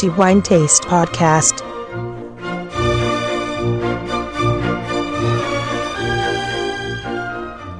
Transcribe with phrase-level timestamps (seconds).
[0.00, 1.62] The Wine Taste Podcast.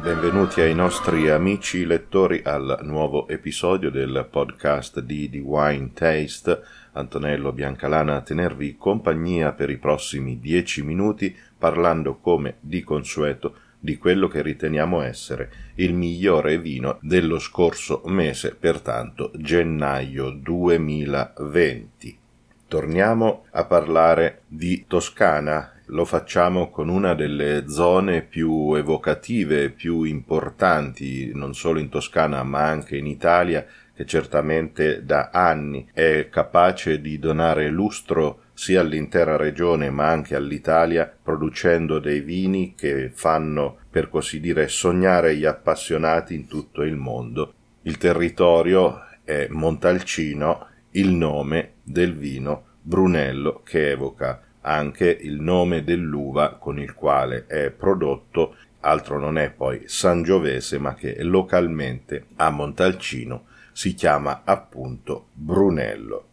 [0.03, 6.61] Benvenuti ai nostri amici lettori al nuovo episodio del podcast di The Wine Taste.
[6.93, 13.97] Antonello Biancalana a tenervi compagnia per i prossimi dieci minuti parlando come di consueto di
[13.97, 22.19] quello che riteniamo essere il migliore vino dello scorso mese, pertanto gennaio 2020.
[22.69, 31.33] Torniamo a parlare di Toscana, lo facciamo con una delle zone più evocative, più importanti,
[31.35, 37.19] non solo in Toscana ma anche in Italia, che certamente da anni è capace di
[37.19, 44.39] donare lustro sia all'intera regione ma anche all'Italia, producendo dei vini che fanno, per così
[44.39, 47.55] dire, sognare gli appassionati in tutto il mondo.
[47.85, 56.57] Il territorio è Montalcino, il nome del vino Brunello che evoca anche il nome dell'uva
[56.57, 63.47] con il quale è prodotto, altro non è poi Sangiovese, ma che localmente a Montalcino
[63.73, 66.30] si chiama appunto Brunello.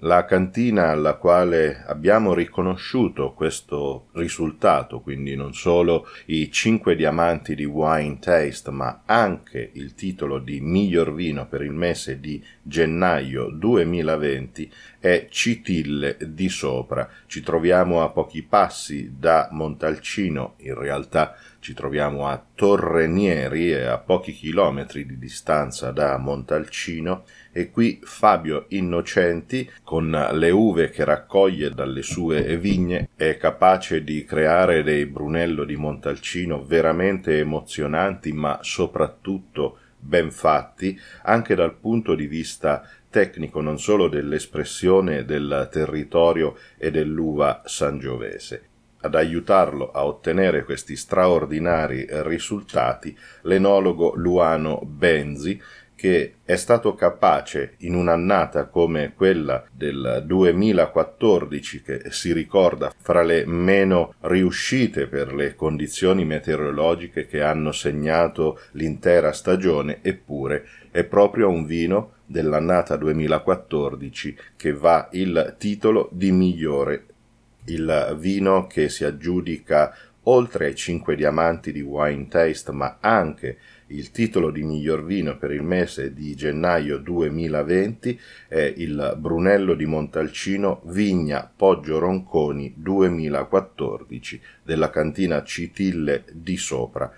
[0.00, 7.64] La cantina alla quale abbiamo riconosciuto questo risultato, quindi non solo i cinque diamanti di
[7.64, 14.70] Wine Taste, ma anche il titolo di miglior vino per il mese di gennaio 2020,
[15.06, 17.08] è Citille di Sopra.
[17.26, 23.98] Ci troviamo a pochi passi da Montalcino, in realtà ci troviamo a Torrenieri e a
[23.98, 31.70] pochi chilometri di distanza da Montalcino e qui Fabio Innocenti, con le uve che raccoglie
[31.70, 39.78] dalle sue vigne, è capace di creare dei Brunello di Montalcino veramente emozionanti, ma soprattutto
[39.98, 47.62] ben fatti, anche dal punto di vista tecnico non solo dell'espressione del territorio e dell'uva
[47.64, 48.68] sangiovese.
[49.00, 55.58] Ad aiutarlo a ottenere questi straordinari risultati, l'enologo Luano Benzi
[56.06, 63.44] che è stato capace in un'annata come quella del 2014 che si ricorda fra le
[63.44, 71.66] meno riuscite per le condizioni meteorologiche che hanno segnato l'intera stagione eppure è proprio un
[71.66, 77.06] vino dell'annata 2014 che va il titolo di migliore
[77.64, 79.92] il vino che si aggiudica
[80.28, 83.58] oltre ai cinque diamanti di Wine Taste ma anche
[83.88, 89.86] il titolo di miglior vino per il mese di gennaio 2020 è il Brunello di
[89.86, 97.12] Montalcino Vigna Poggio Ronconi 2014 della cantina Citille di Sopra.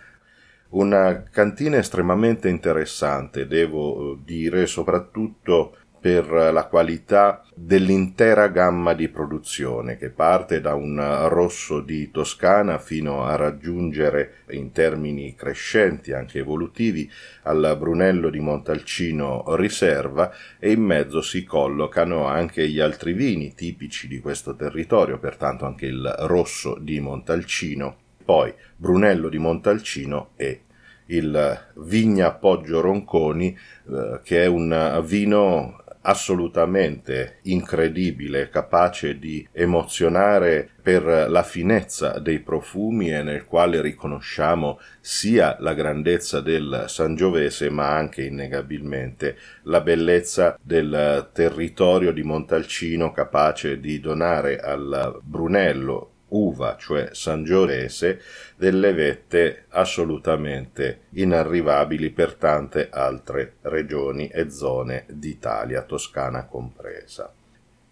[0.70, 10.10] Una cantina estremamente interessante, devo dire, soprattutto per la qualità dell'intera gamma di produzione che
[10.10, 17.10] parte da un rosso di Toscana fino a raggiungere in termini crescenti anche evolutivi
[17.42, 24.06] al Brunello di Montalcino riserva e in mezzo si collocano anche gli altri vini tipici
[24.06, 30.62] di questo territorio pertanto anche il rosso di Montalcino poi Brunello di Montalcino e
[31.06, 33.56] il Vigna Poggio Ronconi,
[33.90, 43.12] eh, che è un vino assolutamente incredibile, capace di emozionare per la finezza dei profumi
[43.12, 51.28] e nel quale riconosciamo sia la grandezza del Sangiovese ma anche innegabilmente la bellezza del
[51.34, 58.20] territorio di Montalcino capace di donare al Brunello uva, cioè sangiorese,
[58.56, 67.32] delle vette assolutamente inarrivabili per tante altre regioni e zone d'Italia, Toscana compresa.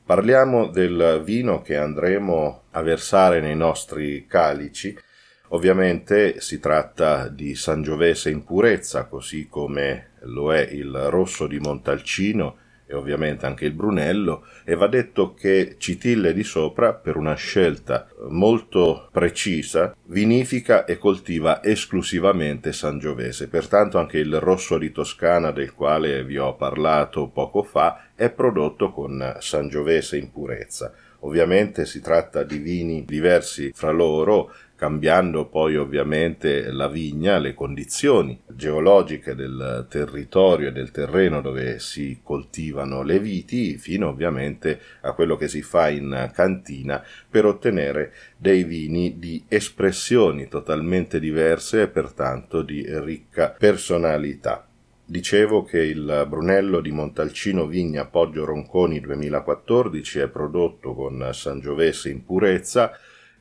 [0.04, 4.96] Parliamo del vino che andremo a versare nei nostri calici.
[5.48, 12.56] Ovviamente si tratta di Sangiovese in purezza, così come lo è il rosso di Montalcino,
[12.86, 18.08] e ovviamente anche il Brunello e va detto che Citille di sopra per una scelta
[18.28, 26.24] molto precisa vinifica e coltiva esclusivamente Sangiovese pertanto anche il rosso di Toscana del quale
[26.24, 30.92] vi ho parlato poco fa è prodotto con Sangiovese in purezza.
[31.20, 38.38] Ovviamente si tratta di vini diversi fra loro, cambiando poi ovviamente la vigna, le condizioni
[38.46, 45.36] geologiche del territorio e del terreno dove si coltivano le viti, fino ovviamente a quello
[45.36, 52.62] che si fa in cantina per ottenere dei vini di espressioni totalmente diverse e pertanto
[52.62, 54.68] di ricca personalità.
[55.08, 62.24] Dicevo che il Brunello di Montalcino Vigna Poggio Ronconi 2014 è prodotto con Sangiovese in
[62.24, 62.90] purezza,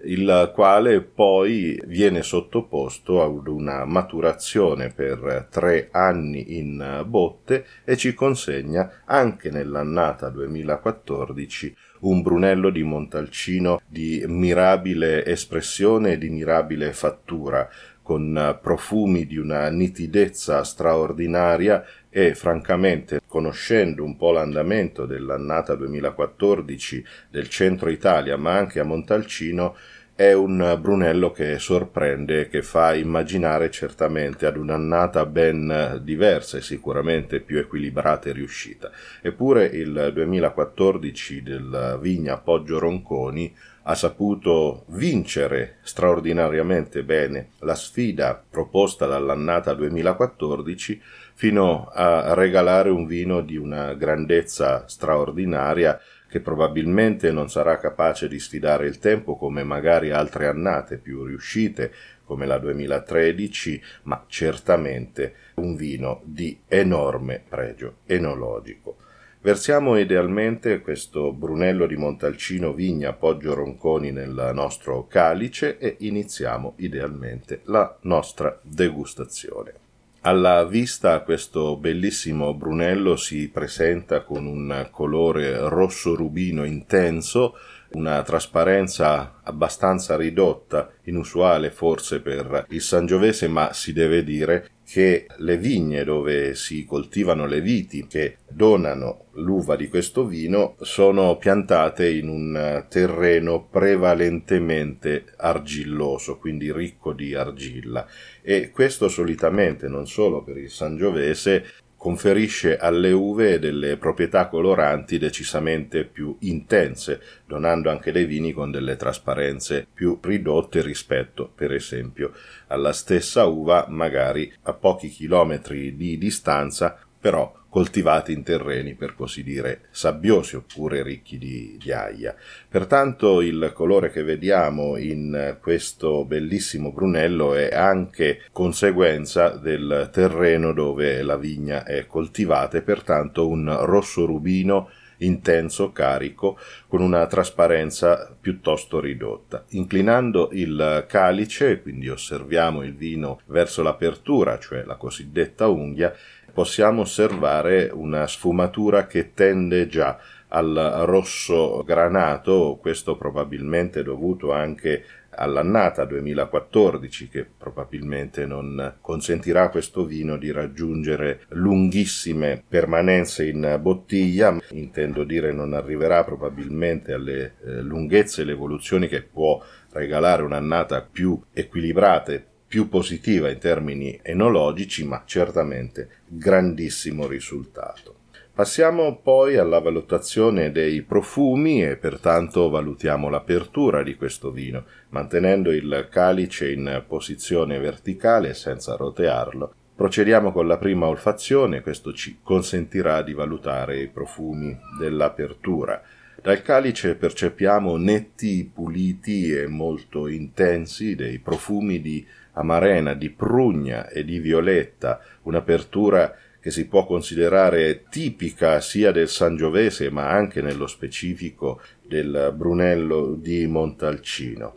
[0.06, 8.14] il quale poi viene sottoposto ad una maturazione per tre anni in botte e ci
[8.14, 17.68] consegna anche nell'annata 2014 un Brunello di Montalcino di mirabile espressione e di mirabile fattura,
[18.06, 27.50] con profumi di una nitidezza straordinaria e francamente conoscendo un po' l'andamento dell'annata 2014 del
[27.50, 29.76] centro Italia ma anche a Montalcino
[30.16, 37.42] è un Brunello che sorprende che fa immaginare certamente ad un'annata ben diversa e sicuramente
[37.42, 38.90] più equilibrata e riuscita.
[39.22, 43.54] Eppure il 2014 del Vigna Poggio Ronconi
[43.88, 51.02] ha saputo vincere straordinariamente bene la sfida proposta dall'annata 2014
[51.34, 56.00] fino a regalare un vino di una grandezza straordinaria
[56.36, 61.94] che probabilmente non sarà capace di sfidare il tempo come magari altre annate più riuscite
[62.26, 68.98] come la 2013, ma certamente un vino di enorme pregio enologico.
[69.40, 77.62] Versiamo idealmente questo Brunello di Montalcino Vigna Poggio Ronconi nel nostro calice e iniziamo idealmente
[77.64, 79.85] la nostra degustazione.
[80.26, 87.54] Alla vista questo bellissimo Brunello si presenta con un colore rosso rubino intenso,
[87.96, 95.58] una trasparenza abbastanza ridotta, inusuale forse per il Sangiovese, ma si deve dire che le
[95.58, 102.28] vigne dove si coltivano le viti che donano l'uva di questo vino sono piantate in
[102.28, 108.06] un terreno prevalentemente argilloso, quindi ricco di argilla.
[108.42, 111.66] E questo solitamente non solo per il Sangiovese
[112.06, 118.96] conferisce alle uve delle proprietà coloranti decisamente più intense, donando anche dei vini con delle
[118.96, 122.32] trasparenze più ridotte rispetto, per esempio,
[122.68, 129.44] alla stessa uva magari a pochi chilometri di distanza, però coltivati in terreni per così
[129.44, 132.34] dire sabbiosi oppure ricchi di ghiaia.
[132.70, 141.22] Pertanto il colore che vediamo in questo bellissimo brunello è anche conseguenza del terreno dove
[141.22, 146.58] la vigna è coltivata e pertanto un rosso rubino intenso, carico,
[146.88, 149.64] con una trasparenza piuttosto ridotta.
[149.70, 156.14] Inclinando il calice, quindi osserviamo il vino verso l'apertura, cioè la cosiddetta unghia,
[156.56, 160.18] possiamo osservare una sfumatura che tende già
[160.48, 170.06] al rosso granato, questo probabilmente dovuto anche all'annata 2014 che probabilmente non consentirà a questo
[170.06, 178.44] vino di raggiungere lunghissime permanenze in bottiglia, intendo dire non arriverà probabilmente alle eh, lunghezze
[178.44, 179.62] e le evoluzioni che può
[179.92, 188.16] regalare un'annata più equilibrata e più positiva in termini enologici, ma certamente grandissimo risultato.
[188.56, 196.08] Passiamo poi alla valutazione dei profumi e pertanto valutiamo l'apertura di questo vino, mantenendo il
[196.10, 199.74] calice in posizione verticale senza rotearlo.
[199.94, 206.02] Procediamo con la prima olfazione, questo ci consentirà di valutare i profumi dell'apertura.
[206.46, 214.24] Dal calice percepiamo netti, puliti e molto intensi dei profumi di amarena, di prugna e
[214.24, 221.82] di violetta, un'apertura che si può considerare tipica sia del Sangiovese ma anche nello specifico
[222.08, 224.76] del Brunello di Montalcino.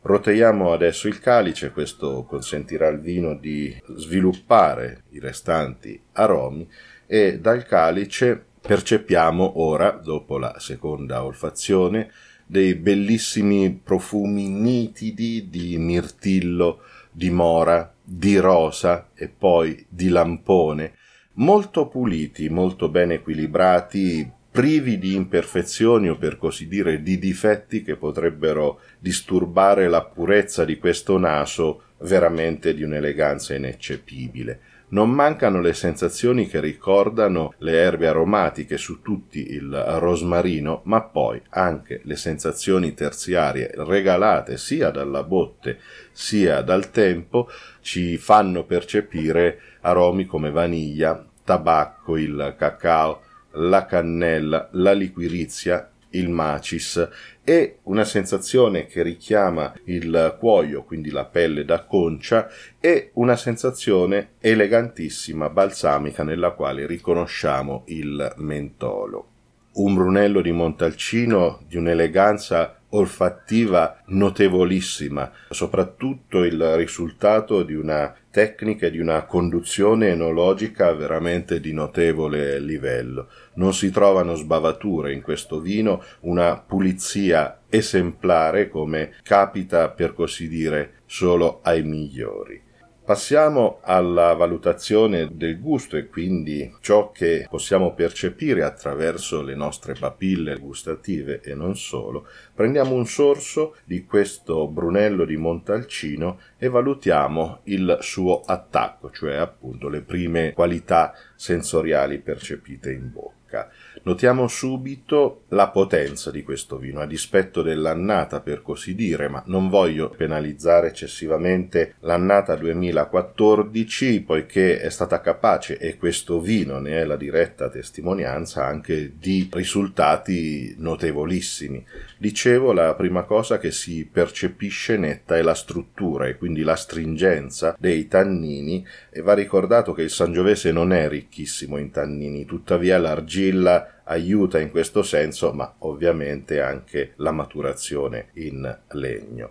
[0.00, 6.66] Roteiamo adesso il calice, questo consentirà al vino di sviluppare i restanti aromi
[7.06, 12.10] e dal calice percepiamo ora, dopo la seconda olfazione,
[12.46, 16.80] dei bellissimi profumi nitidi di mirtillo,
[17.10, 20.94] di mora, di rosa e poi di lampone,
[21.34, 27.96] molto puliti, molto ben equilibrati, privi di imperfezioni o per così dire di difetti che
[27.96, 34.60] potrebbero disturbare la purezza di questo naso veramente di un'eleganza ineccepibile
[34.94, 41.42] non mancano le sensazioni che ricordano le erbe aromatiche, su tutti il rosmarino, ma poi
[41.50, 45.80] anche le sensazioni terziarie regalate sia dalla botte
[46.12, 47.48] sia dal tempo
[47.80, 53.22] ci fanno percepire aromi come vaniglia, tabacco, il cacao,
[53.54, 57.08] la cannella, la liquirizia il macis
[57.44, 62.48] e una sensazione che richiama il cuoio, quindi la pelle da concia,
[62.80, 69.28] e una sensazione elegantissima, balsamica, nella quale riconosciamo il mentolo.
[69.74, 78.90] Un Brunello di Montalcino di un'eleganza olfattiva notevolissima, soprattutto il risultato di una tecnica e
[78.90, 83.28] di una conduzione enologica veramente di notevole livello.
[83.54, 91.02] Non si trovano sbavature in questo vino, una pulizia esemplare come capita per così dire
[91.06, 92.63] solo ai migliori.
[93.04, 100.56] Passiamo alla valutazione del gusto e quindi ciò che possiamo percepire attraverso le nostre papille
[100.56, 102.26] gustative e non solo.
[102.54, 109.90] Prendiamo un sorso di questo Brunello di Montalcino e valutiamo il suo attacco, cioè appunto
[109.90, 113.70] le prime qualità sensoriali percepite in bocca.
[114.02, 119.68] Notiamo subito la potenza di questo vino, a dispetto dell'annata per così dire, ma non
[119.68, 127.16] voglio penalizzare eccessivamente l'annata 2014, poiché è stata capace, e questo vino ne è la
[127.16, 131.84] diretta testimonianza, anche di risultati notevolissimi.
[132.18, 137.76] Dicevo, la prima cosa che si percepisce netta è la struttura e quindi la stringenza
[137.78, 143.83] dei tannini, e va ricordato che il Sangiovese non è ricchissimo in tannini, tuttavia l'argilla
[144.04, 149.50] aiuta in questo senso, ma ovviamente anche la maturazione in legno.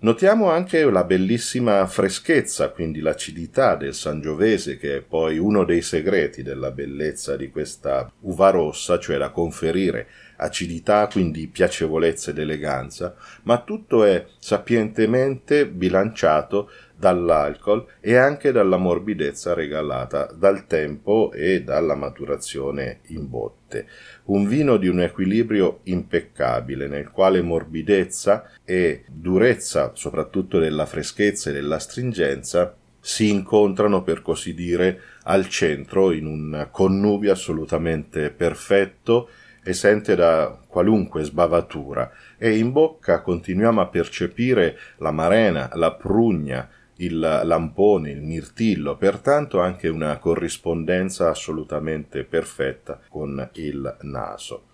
[0.00, 6.44] Notiamo anche la bellissima freschezza, quindi l'acidità del Sangiovese, che è poi uno dei segreti
[6.44, 10.06] della bellezza di questa uva rossa, cioè da conferire
[10.36, 19.54] acidità, quindi piacevolezza ed eleganza, ma tutto è sapientemente bilanciato dall'alcol e anche dalla morbidezza
[19.54, 23.86] regalata dal tempo e dalla maturazione in botte.
[24.24, 31.52] Un vino di un equilibrio impeccabile nel quale morbidezza e durezza, soprattutto della freschezza e
[31.52, 39.28] della stringenza, si incontrano per così dire al centro in un connubio assolutamente perfetto
[39.62, 47.18] esente da qualunque sbavatura e in bocca continuiamo a percepire la marena, la prugna, il
[47.18, 54.67] lampone, il mirtillo, pertanto anche una corrispondenza assolutamente perfetta con il naso.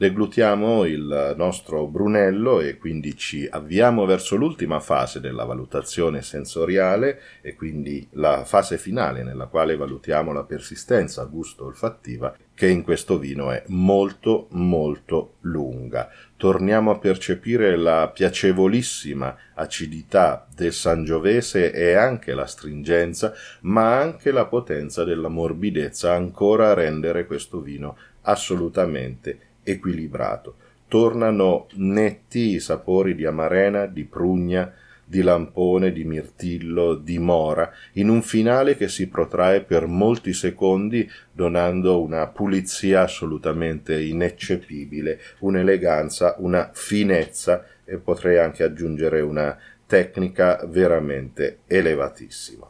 [0.00, 7.54] Deglutiamo il nostro Brunello e quindi ci avviamo verso l'ultima fase della valutazione sensoriale e
[7.54, 13.62] quindi la fase finale nella quale valutiamo la persistenza gusto-olfattiva che in questo vino è
[13.66, 16.08] molto molto lunga.
[16.34, 24.46] Torniamo a percepire la piacevolissima acidità del Sangiovese e anche la stringenza, ma anche la
[24.46, 30.56] potenza della morbidezza ancora a rendere questo vino assolutamente equilibrato.
[30.88, 34.72] Tornano netti i sapori di amarena, di prugna,
[35.10, 41.10] di lampone, di mirtillo, di mora, in un finale che si protrae per molti secondi,
[41.32, 51.58] donando una pulizia assolutamente ineccepibile, un'eleganza, una finezza e potrei anche aggiungere una tecnica veramente
[51.66, 52.69] elevatissima.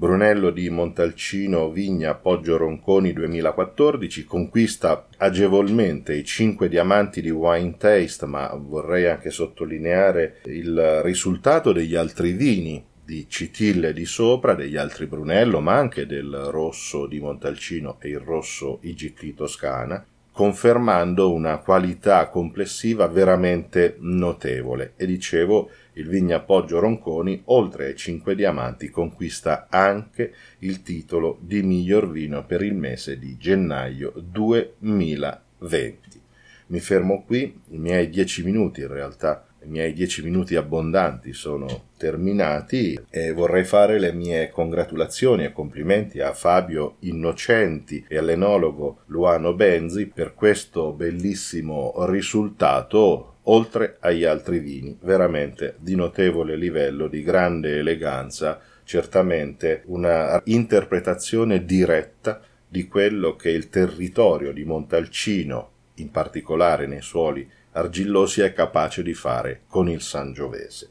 [0.00, 8.24] Brunello di Montalcino Vigna Poggio Ronconi 2014 conquista agevolmente i cinque diamanti di Wine Taste,
[8.26, 15.06] ma vorrei anche sottolineare il risultato degli altri vini di Citille di sopra, degli altri
[15.06, 22.28] Brunello, ma anche del rosso di Montalcino e il rosso IGT Toscana, confermando una qualità
[22.28, 24.92] complessiva veramente notevole.
[24.94, 31.62] E dicevo, il Vigna Poggio Ronconi, oltre ai cinque diamanti, conquista anche il titolo di
[31.62, 36.20] miglior vino per il mese di gennaio 2020.
[36.66, 41.86] Mi fermo qui, i miei dieci minuti in realtà i miei dieci minuti abbondanti sono
[41.96, 49.54] terminati e vorrei fare le mie congratulazioni e complimenti a Fabio Innocenti e all'enologo Luano
[49.54, 57.78] Benzi per questo bellissimo risultato oltre agli altri vini, veramente di notevole livello, di grande
[57.78, 67.02] eleganza, certamente una interpretazione diretta di quello che il territorio di Montalcino, in particolare nei
[67.02, 70.90] suoli argillosi, è capace di fare con il Sangiovese.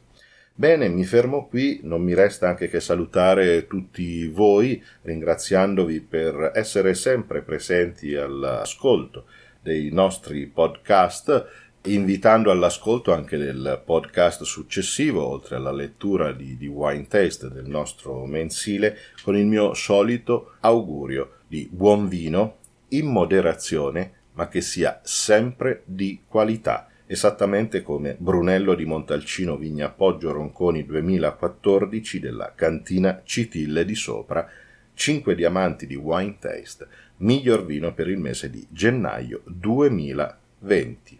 [0.54, 6.96] Bene, mi fermo qui, non mi resta anche che salutare tutti voi, ringraziandovi per essere
[6.96, 9.26] sempre presenti all'ascolto
[9.62, 17.08] dei nostri podcast invitando all'ascolto anche del podcast successivo, oltre alla lettura di, di Wine
[17.08, 22.58] Taste del nostro mensile, con il mio solito augurio di buon vino,
[22.90, 30.32] in moderazione, ma che sia sempre di qualità, esattamente come Brunello di Montalcino Vigna Poggio
[30.32, 34.48] Ronconi 2014 della cantina Citille di Sopra,
[34.94, 41.20] 5 diamanti di Wine Taste, miglior vino per il mese di gennaio 2020.